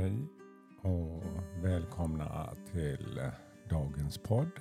Hej 0.00 0.26
och 0.82 1.22
välkomna 1.62 2.56
till 2.72 3.20
dagens 3.70 4.18
podd 4.18 4.60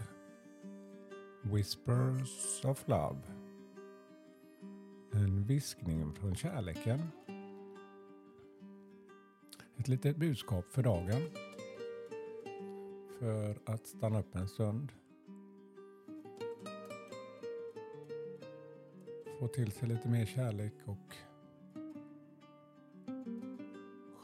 Whispers 1.42 2.66
of 2.66 2.88
Love. 2.88 3.21
En 5.14 5.44
viskning 5.46 6.14
från 6.14 6.36
kärleken. 6.36 7.02
Ett 9.78 9.88
litet 9.88 10.18
budskap 10.18 10.66
för 10.71 10.84
dagen. 10.84 11.21
För 13.20 13.60
att 13.65 13.87
stanna 13.87 14.20
upp 14.20 14.36
en 14.36 14.48
stund. 14.48 14.92
Få 19.40 19.48
till 19.48 19.71
sig 19.71 19.90
lite 19.90 20.10
mer 20.10 20.26
kärlek 20.26 20.74
och 20.86 21.15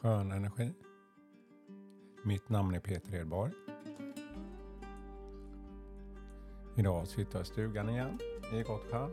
skön 0.02 0.32
energi. 0.32 0.74
Mitt 2.28 2.50
namn 2.50 2.76
är 2.76 2.80
Peter 2.80 3.16
Edborg. 3.16 3.52
Idag 6.76 7.08
sitter 7.08 7.38
jag 7.38 7.42
i 7.42 7.46
stugan 7.46 7.90
igen 7.90 8.20
i 8.54 8.64
Gottkärr. 8.64 9.10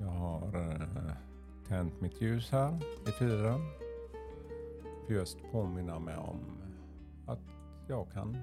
Jag 0.00 0.06
har 0.06 0.54
eh, 0.54 1.12
tänt 1.68 2.00
mitt 2.00 2.20
ljus 2.20 2.50
här 2.50 2.78
i 3.06 3.10
fyren. 3.10 3.60
För 5.06 5.14
just 5.14 5.38
påminna 5.52 5.98
mig 5.98 6.16
om 6.16 6.40
att 7.26 7.40
jag 7.88 8.12
kan 8.12 8.36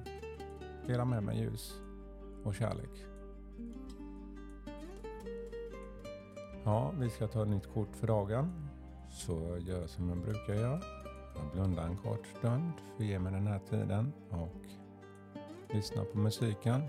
dela 0.87 1.05
med 1.05 1.24
mig 1.24 1.40
ljus 1.40 1.82
och 2.43 2.55
kärlek. 2.55 3.05
Ja, 6.63 6.93
vi 6.99 7.09
ska 7.09 7.27
ta 7.27 7.43
ett 7.43 7.49
nytt 7.49 7.74
kort 7.74 7.96
för 7.96 8.07
dagen. 8.07 8.70
Så 9.09 9.32
jag 9.32 9.59
gör 9.59 9.87
som 9.87 10.09
jag 10.09 10.18
brukar 10.18 10.54
göra. 10.54 11.02
Jag 11.35 11.51
blundar 11.53 11.84
en 11.85 11.98
kort 11.98 12.27
stund 12.27 12.71
för 12.77 13.03
att 13.03 13.09
ge 13.09 13.20
mig 13.20 13.34
den 13.34 13.48
här 13.48 13.59
tiden 13.59 14.13
och 14.29 14.62
lyssna 15.73 16.05
på 16.05 16.17
musiken. 16.17 16.81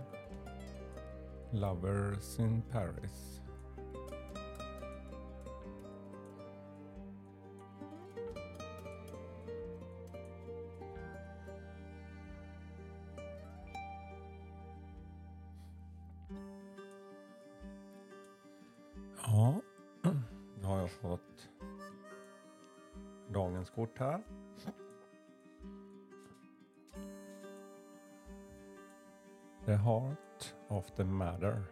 Lovers 1.50 2.38
in 2.38 2.62
Paris. 2.70 3.40
Ja, 19.26 19.60
då 20.62 20.68
har 20.68 20.78
jag 20.78 20.90
fått 20.90 21.48
dagens 23.34 23.70
kort 23.70 23.98
här. 23.98 24.20
The 29.64 29.74
heart 29.74 30.54
of 30.68 30.90
the 30.90 31.04
matter. 31.04 31.64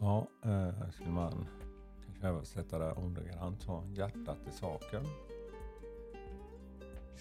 Ja, 0.00 0.26
eh, 0.44 0.90
skulle 0.90 1.10
man 1.10 1.46
kanske 2.06 2.26
översätta 2.26 2.78
det 2.78 2.92
ordagrant 2.92 3.62
så. 3.62 3.84
Hjärtat 3.94 4.38
i 4.48 4.52
saken. 4.52 5.04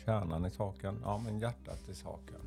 Kärnan 0.05 0.45
i 0.45 0.49
saken. 0.49 0.99
Ja, 1.03 1.21
men 1.25 1.39
hjärtat 1.39 1.89
i 1.89 1.93
saken. 1.93 2.41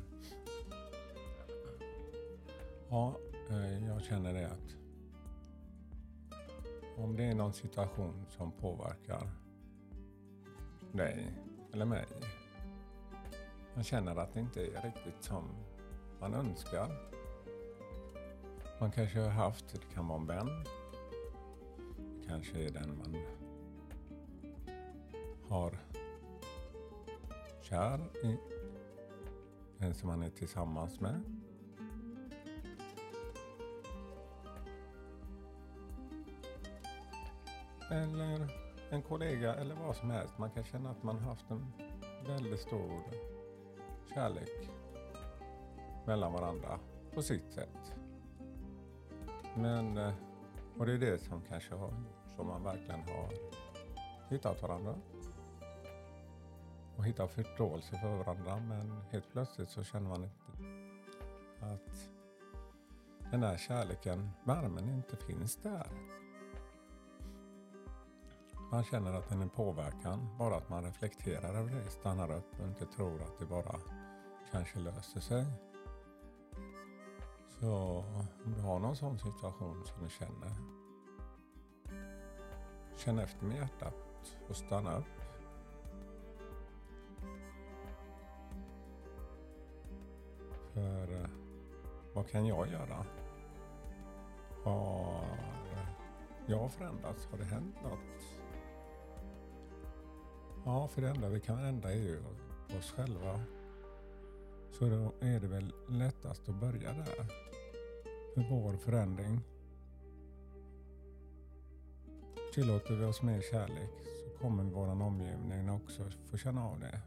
Ja, 2.89 3.15
eh, 3.49 3.87
jag 3.87 4.01
känner 4.01 4.33
det 4.33 4.47
att 4.47 4.84
om 6.97 7.15
det 7.15 7.23
är 7.23 7.35
någon 7.35 7.53
situation 7.53 8.25
som 8.29 8.51
påverkar 8.51 9.29
dig 10.91 11.33
eller 11.73 11.85
mig. 11.85 12.05
Man 13.73 13.83
känner 13.83 14.15
att 14.15 14.33
det 14.33 14.39
inte 14.39 14.61
är 14.61 14.81
riktigt 14.81 15.23
som 15.23 15.43
man 16.19 16.33
önskar. 16.33 16.87
Man 18.79 18.91
kanske 18.91 19.19
har 19.19 19.29
haft, 19.29 19.69
det 19.71 19.93
kan 19.93 20.07
vara 20.07 20.19
en 20.19 20.27
vän. 20.27 20.63
Det 21.97 22.27
kanske 22.27 22.65
är 22.65 22.69
den 22.69 22.97
man 22.97 23.15
har 25.49 25.77
kär 27.61 27.99
i. 28.23 28.37
Den 29.77 29.93
som 29.93 30.09
man 30.09 30.21
är 30.21 30.29
tillsammans 30.29 30.99
med. 30.99 31.44
Eller 37.91 38.47
en 38.89 39.01
kollega 39.01 39.55
eller 39.55 39.75
vad 39.75 39.95
som 39.95 40.09
helst. 40.09 40.37
Man 40.37 40.51
kan 40.51 40.63
känna 40.63 40.89
att 40.89 41.03
man 41.03 41.19
haft 41.19 41.51
en 41.51 41.73
väldigt 42.27 42.59
stor 42.59 43.01
kärlek 44.13 44.69
mellan 46.05 46.33
varandra 46.33 46.79
på 47.13 47.21
sitt 47.21 47.51
sätt. 47.51 47.95
Men, 49.55 49.97
eh, 49.97 50.13
och 50.77 50.85
det 50.85 50.93
är 50.93 50.97
det 50.97 51.21
som 51.21 51.41
kanske 51.41 51.75
har 51.75 51.93
som 52.35 52.47
man 52.47 52.63
verkligen 52.63 53.01
har 53.01 53.29
hittat 54.29 54.61
varandra. 54.61 54.95
Och 56.97 57.05
hittat 57.05 57.31
förståelse 57.31 57.95
för 57.95 58.15
varandra 58.17 58.59
men 58.59 59.01
helt 59.11 59.31
plötsligt 59.31 59.69
så 59.69 59.83
känner 59.83 60.09
man 60.09 60.23
inte 60.23 60.45
att 61.59 62.09
den 63.31 63.41
där 63.41 63.57
kärleken, 63.57 64.29
värmen 64.43 64.89
inte 64.89 65.17
finns 65.17 65.55
där. 65.55 65.87
Man 68.75 68.83
känner 68.83 69.13
att 69.13 69.29
den 69.29 69.41
är 69.41 69.47
påverkan, 69.47 70.29
bara 70.39 70.55
att 70.55 70.69
man 70.69 70.83
reflekterar 70.83 71.55
över 71.55 71.75
det, 71.75 71.89
stannar 71.89 72.31
upp 72.31 72.59
och 72.59 72.67
inte 72.67 72.85
tror 72.85 73.21
att 73.21 73.39
det 73.39 73.45
bara 73.45 73.79
kanske 74.51 74.79
löser 74.79 75.19
sig. 75.19 75.45
Så 77.59 78.03
om 78.45 78.53
du 78.55 78.61
har 78.61 78.79
någon 78.79 78.95
sån 78.95 79.17
situation 79.17 79.85
som 79.85 80.03
du 80.03 80.09
känner, 80.09 80.51
känn 82.97 83.19
efter 83.19 83.45
med 83.45 83.57
hjärtat 83.57 84.37
och 84.49 84.55
stanna 84.55 84.97
upp. 84.97 85.05
För 90.73 91.21
eh, 91.21 91.29
vad 92.13 92.29
kan 92.29 92.45
jag 92.45 92.67
göra? 92.67 93.05
Har 94.63 95.37
jag 96.45 96.71
förändrats? 96.71 97.27
Har 97.31 97.37
det 97.37 97.45
hänt 97.45 97.75
något? 97.83 98.44
Ja, 100.65 100.87
för 100.87 101.01
det 101.01 101.09
enda 101.09 101.29
vi 101.29 101.39
kan 101.39 101.59
ändra 101.59 101.91
är 101.91 101.95
ju 101.95 102.19
oss 102.77 102.91
själva. 102.91 103.41
Så 104.71 104.85
då 104.85 105.13
är 105.19 105.39
det 105.39 105.47
väl 105.47 105.73
lättast 105.89 106.49
att 106.49 106.55
börja 106.55 106.93
där. 106.93 107.25
För 108.33 108.49
vår 108.49 108.77
förändring. 108.77 109.41
Tillåter 112.53 112.95
vi 112.95 113.05
oss 113.05 113.21
mer 113.21 113.41
kärlek 113.41 113.91
så 114.23 114.41
kommer 114.41 114.63
vår 114.63 114.87
omgivning 114.87 115.69
också 115.69 116.03
få 116.31 116.37
känna 116.37 116.65
av 116.65 116.79
det. 116.79 117.01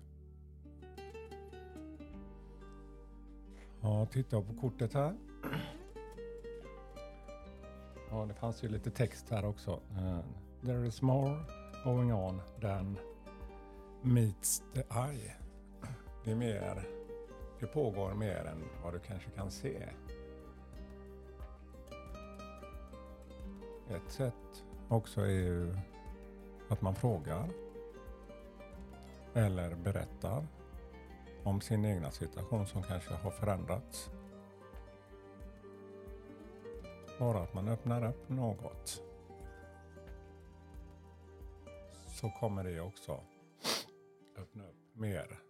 Ja, 3.80 4.06
titta 4.06 4.42
på 4.42 4.54
kortet 4.60 4.94
här. 4.94 5.16
Ja, 8.10 8.26
det 8.28 8.34
fanns 8.34 8.64
ju 8.64 8.68
lite 8.68 8.90
text 8.90 9.30
här 9.30 9.44
också. 9.44 9.80
Eh, 9.90 10.20
there 10.64 10.86
is 10.86 11.02
more 11.02 11.44
going 11.84 12.12
on 12.12 12.40
than 12.60 12.98
meets 14.02 14.62
the 14.74 14.80
eye. 14.80 15.34
Det 16.24 16.30
är 16.30 16.34
mer, 16.34 16.88
det 17.60 17.66
pågår 17.66 18.14
mer 18.14 18.44
än 18.44 18.64
vad 18.82 18.92
du 18.92 18.98
kanske 18.98 19.30
kan 19.30 19.50
se. 19.50 19.88
Ett 23.88 24.12
sätt 24.12 24.64
också 24.88 25.20
är 25.20 25.30
ju 25.30 25.76
att 26.68 26.80
man 26.80 26.94
frågar 26.94 27.48
eller 29.34 29.74
berättar 29.74 30.46
om 31.44 31.60
sin 31.60 31.84
egna 31.84 32.10
situation 32.10 32.66
som 32.66 32.82
kanske 32.82 33.14
har 33.14 33.30
förändrats. 33.30 34.10
Bara 37.18 37.42
att 37.42 37.54
man 37.54 37.68
öppnar 37.68 38.08
upp 38.08 38.28
något 38.28 39.02
så 42.06 42.30
kommer 42.30 42.64
det 42.64 42.80
också 42.80 43.20
öppna 44.38 44.68
upp 44.68 44.94
mer 44.94 45.40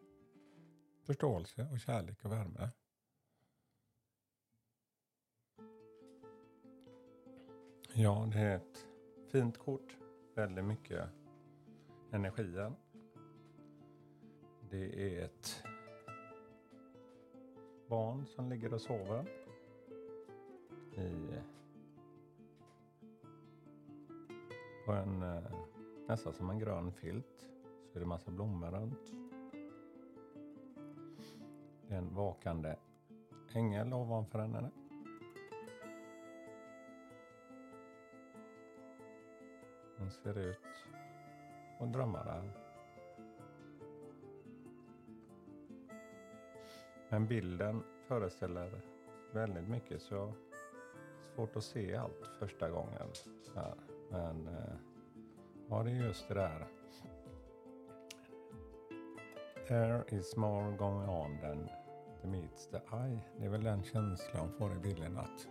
förståelse 1.03 1.69
och 1.73 1.81
kärlek 1.81 2.25
och 2.25 2.33
värme. 2.33 2.71
Ja, 7.95 8.29
det 8.33 8.39
är 8.39 8.57
ett 8.57 8.87
fint 9.33 9.59
kort. 9.59 9.97
Väldigt 10.35 10.65
mycket 10.65 11.09
energier. 12.11 12.73
Det 14.71 15.17
är 15.19 15.25
ett 15.25 15.63
barn 17.89 18.27
som 18.27 18.49
ligger 18.49 18.75
och 18.75 18.81
sover 18.81 19.29
i 20.97 21.29
på 24.85 24.93
en 24.93 25.23
eh, 25.23 25.43
nästan 26.09 26.33
som 26.33 26.51
en 26.51 26.59
grön 26.59 26.93
filt. 26.93 27.49
Är 27.99 28.01
det 28.01 28.07
massa 28.07 28.31
blommor 28.31 28.71
runt. 28.71 29.13
Det 31.89 31.95
är 31.95 31.99
en 31.99 32.15
vakande 32.15 32.77
ängel 33.55 33.93
ovanför 33.93 34.39
henne. 34.39 34.71
Hon 39.99 40.11
ser 40.11 40.39
ut 40.39 40.59
att 41.81 41.93
drömma 41.93 42.25
där. 42.25 42.51
Men 47.09 47.27
bilden 47.27 47.83
föreställer 48.07 48.81
väldigt 49.33 49.69
mycket 49.69 50.03
så 50.03 50.15
jag 50.15 50.27
har 50.27 50.35
svårt 51.35 51.57
att 51.57 51.65
se 51.65 51.97
allt 51.97 52.27
första 52.39 52.71
gången. 52.71 53.09
Här. 53.55 53.75
Men 54.11 54.49
eh, 54.49 54.77
ja, 55.69 55.83
det 55.83 55.91
är 55.91 56.07
just 56.07 56.29
det 56.29 56.35
där. 56.35 56.78
There 59.69 60.05
is 60.09 60.37
more 60.37 60.77
going 60.79 61.09
on 61.09 61.39
than 61.43 61.69
the 62.23 62.29
meets 62.29 62.67
the 62.67 62.77
eye. 62.77 63.21
Det 63.39 63.45
är 63.45 63.49
väl 63.49 63.63
den 63.63 63.83
känslan 63.83 64.47
man 64.47 64.53
får 64.59 64.77
i 64.77 64.79
bilden 64.79 65.19
att 65.19 65.49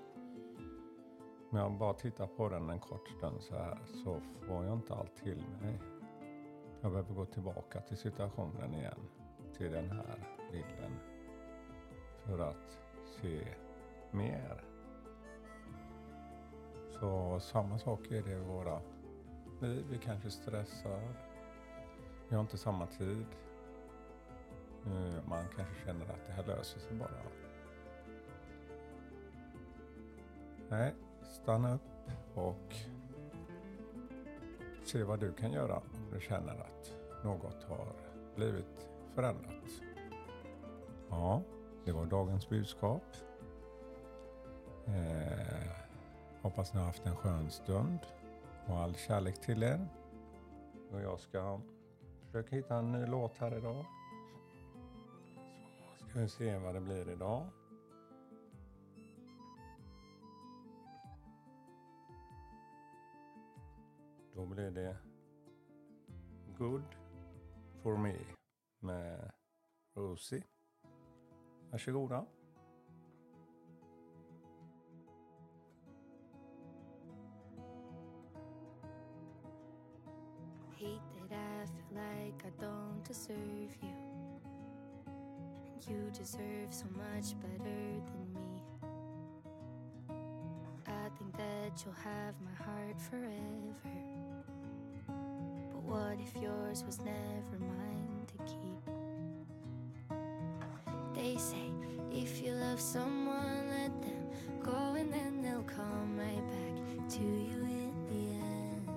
om 1.51 1.57
jag 1.57 1.71
bara 1.71 1.93
tittar 1.93 2.27
på 2.27 2.49
den 2.49 2.69
en 2.69 2.79
kort 2.79 3.07
stund 3.17 3.41
så 3.41 3.55
här 3.55 3.77
så 4.03 4.21
får 4.47 4.65
jag 4.65 4.73
inte 4.73 4.93
allt 4.93 5.15
till 5.15 5.43
mig. 5.61 5.79
Jag 6.81 6.91
behöver 6.91 7.13
gå 7.13 7.25
tillbaka 7.25 7.81
till 7.81 7.97
situationen 7.97 8.73
igen. 8.73 8.99
Till 9.57 9.71
den 9.71 9.89
här 9.89 10.23
bilden. 10.51 10.99
För 12.25 12.39
att 12.39 12.79
se 13.21 13.47
mer. 14.11 14.63
Så 16.99 17.39
samma 17.39 17.79
sak 17.79 18.11
är 18.11 18.21
det 18.21 18.31
i 18.31 18.39
våra 18.39 18.81
liv. 19.61 19.85
Vi 19.89 19.97
kanske 19.97 20.29
stressar. 20.31 21.13
Vi 22.29 22.35
har 22.35 22.41
inte 22.41 22.57
samma 22.57 22.87
tid. 22.87 23.25
Eh, 24.91 25.29
man 25.29 25.45
kanske 25.55 25.85
känner 25.85 26.05
att 26.05 26.27
det 26.27 26.33
här 26.33 26.43
löser 26.43 26.79
sig 26.79 26.97
bara. 26.97 27.09
Nej, 30.69 30.93
stanna 31.23 31.73
upp 31.73 31.81
och 32.35 32.75
se 34.85 35.03
vad 35.03 35.19
du 35.19 35.33
kan 35.33 35.51
göra 35.51 35.75
om 35.75 36.11
du 36.13 36.21
känner 36.21 36.53
att 36.53 36.93
något 37.23 37.63
har 37.63 37.87
blivit 38.35 38.87
förändrat. 39.15 39.81
Ja, 41.09 41.41
det 41.85 41.91
var 41.91 42.05
dagens 42.05 42.49
budskap. 42.49 43.03
Eh, 44.85 45.71
hoppas 46.41 46.73
ni 46.73 46.79
har 46.79 46.85
haft 46.85 47.05
en 47.05 47.15
skön 47.15 47.51
stund 47.51 47.99
och 48.65 48.77
all 48.77 48.95
kärlek 48.95 49.41
till 49.41 49.63
er. 49.63 49.87
Och 50.91 51.01
jag 51.01 51.19
ska 51.19 51.59
försöka 52.25 52.55
hitta 52.55 52.75
en 52.75 52.91
ny 52.91 53.05
låt 53.05 53.37
här 53.37 53.57
idag. 53.57 53.85
Får 56.17 56.21
vi 56.21 56.29
se 56.29 56.57
vad 56.57 56.75
det 56.75 56.81
blir 56.81 57.09
idag. 57.09 57.45
Då 64.35 64.45
blir 64.45 64.71
det 64.71 64.97
Good 66.57 66.95
for 67.83 67.97
me 67.97 68.15
med 68.79 69.31
Rosie. 69.93 70.43
Varsågoda. 71.71 72.25
Hate 80.79 81.29
that 81.29 81.63
I 81.63 81.65
feel 81.65 81.85
like 81.91 82.45
I 82.45 82.51
don't 82.59 83.07
deserve 83.07 83.77
you. 83.81 83.86
You 85.89 86.11
deserve 86.11 86.69
so 86.71 86.85
much 86.97 87.39
better 87.39 87.63
than 87.63 88.33
me. 88.33 88.61
I 90.85 91.09
think 91.17 91.31
that 91.37 91.81
you'll 91.85 91.93
have 91.93 92.35
my 92.43 92.51
heart 92.65 92.99
forever. 93.09 93.31
But 95.07 95.83
what 95.83 96.17
if 96.19 96.35
yours 96.41 96.83
was 96.85 96.99
never 96.99 97.57
mine 97.59 98.25
to 98.27 98.37
keep? 98.43 98.83
They 101.15 101.37
say 101.37 101.71
if 102.11 102.41
you 102.41 102.51
love 102.51 102.81
someone, 102.81 103.69
let 103.69 104.01
them 104.01 104.27
go 104.61 104.95
and 104.97 105.11
then 105.13 105.41
they'll 105.41 105.63
come 105.63 106.17
right 106.17 106.47
back 106.49 107.09
to 107.11 107.21
you 107.21 107.63
in 107.63 107.93
the 108.09 108.33
end. 108.43 108.89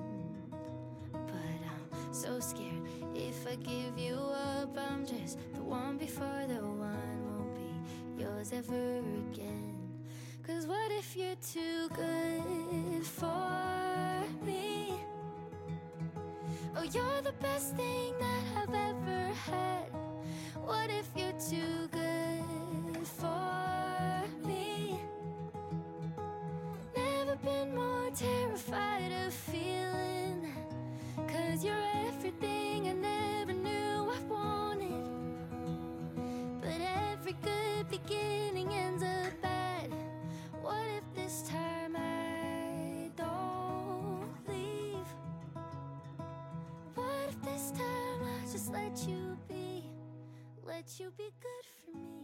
But 1.12 1.60
I'm 1.70 2.12
so 2.12 2.40
scared 2.40 2.82
if 3.14 3.46
I 3.46 3.54
give 3.56 3.98
you 3.98 4.16
up, 4.16 4.76
I'm 4.76 5.06
just 5.06 5.38
the 5.54 5.62
one 5.62 5.96
before 5.96 6.44
the 6.48 6.60
ever 8.40 9.02
again. 9.30 9.74
Cause 10.46 10.66
what 10.66 10.90
if 10.92 11.14
you're 11.14 11.36
too 11.52 11.90
good 11.94 13.04
for 13.04 14.24
me? 14.46 14.94
Oh, 16.74 16.82
you're 16.82 17.20
the 17.20 17.34
best 17.42 17.76
thing 17.76 18.14
that 18.18 18.42
I've 18.56 18.74
ever 18.74 19.34
had. 19.34 19.90
What 20.64 20.88
if 20.88 21.06
you're 21.14 21.38
too 21.50 21.86
good 21.92 22.09
Let 50.80 50.98
you 50.98 51.10
be 51.18 51.30
good 51.42 51.66
for 51.84 51.98
me. 51.98 52.19